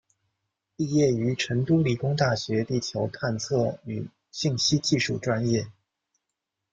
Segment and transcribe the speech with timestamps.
[0.75, 5.71] 毕业于成都理工大学地球探测与信息技术专业。